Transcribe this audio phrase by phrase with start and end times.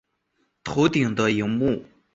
[0.63, 1.85] 头顶的萤幕